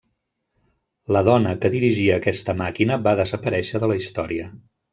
La 1.15 1.21
dona 1.27 1.51
que 1.65 1.71
dirigia 1.75 2.15
aquesta 2.23 2.57
màquina 2.63 2.99
va 3.09 3.15
desaparèixer 3.23 3.83
de 3.85 3.91
la 3.95 3.99
història. 4.03 4.53